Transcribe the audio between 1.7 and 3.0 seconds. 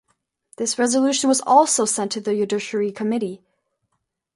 sent to the judiciary